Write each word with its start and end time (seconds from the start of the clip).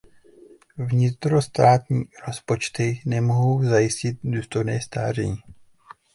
Vnitrostátní 0.77 2.03
rozpočty 2.27 3.01
nemohou 3.05 3.63
zajistit 3.63 4.19
důstojné 4.23 4.81
stáří. 4.81 5.35